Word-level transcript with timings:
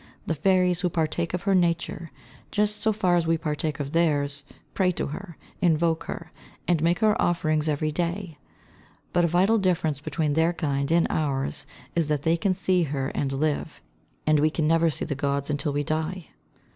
The 0.25 0.33
fairies, 0.33 0.81
who 0.81 0.89
partake 0.89 1.35
of 1.35 1.43
her 1.43 1.53
nature 1.53 2.09
just 2.49 2.77
so 2.81 2.91
far 2.91 3.17
as 3.17 3.27
we 3.27 3.37
partake 3.37 3.79
of 3.79 3.91
theirs, 3.91 4.43
pray 4.73 4.91
to 4.93 5.05
her, 5.05 5.37
invoke 5.61 6.05
her, 6.05 6.31
and 6.67 6.81
make 6.81 7.01
her 7.01 7.15
offerings 7.21 7.69
every 7.69 7.91
day. 7.91 8.39
But 9.13 9.25
a 9.25 9.27
vital 9.27 9.59
difference 9.59 9.99
between 10.01 10.33
their 10.33 10.53
kind 10.53 10.91
and 10.91 11.05
ours 11.11 11.67
is 11.93 12.07
that 12.07 12.23
they 12.23 12.35
can 12.35 12.55
see 12.55 12.81
her 12.85 13.09
and 13.09 13.31
live; 13.31 13.79
and 14.25 14.39
we 14.39 14.51
never 14.57 14.89
see 14.89 15.05
the 15.05 15.13
Gods 15.13 15.51
until 15.51 15.71
we 15.71 15.83
die. 15.83 16.29